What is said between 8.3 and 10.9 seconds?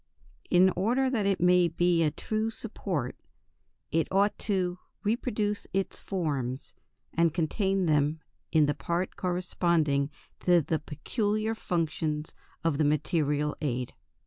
in the part corresponding to the